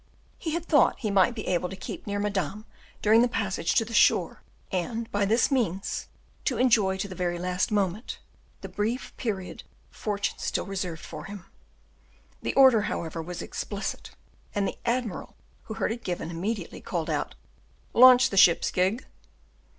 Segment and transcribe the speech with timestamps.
[0.39, 2.65] He had thought he might be able to keep near Madame
[3.03, 6.07] during the passage to the shore, and, by this means,
[6.45, 8.17] to enjoy to the very last moment
[8.61, 9.61] the brief period
[9.91, 11.45] fortune still reserved for him.
[12.41, 14.09] The order, however, was explicit;
[14.55, 15.35] and the admiral,
[15.65, 17.35] who heard it given, immediately called out,
[17.93, 19.05] "Launch the ship's gig."